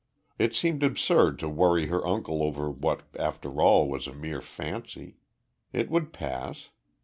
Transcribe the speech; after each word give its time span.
It 0.39 0.55
seemed 0.55 0.81
absurd 0.81 1.37
to 1.37 1.47
worry 1.47 1.85
her 1.85 2.03
uncle 2.07 2.41
over 2.41 2.71
what 2.71 3.03
after 3.19 3.61
all 3.61 3.87
was 3.87 4.07
a 4.07 4.15
mere 4.15 4.41
fancy. 4.41 5.17
It 5.73 5.91
would 5.91 6.11
pass. 6.11 6.69